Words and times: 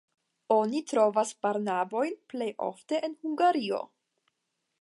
Oni 0.53 0.79
trovas 0.91 1.33
Barnabojn 1.47 2.17
plej 2.33 2.49
ofte 2.71 3.05
en 3.09 3.17
Hungario. 3.27 3.83